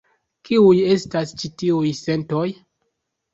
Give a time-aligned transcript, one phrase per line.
[0.47, 2.49] Kiuj estas ĉi tiuj sentoj?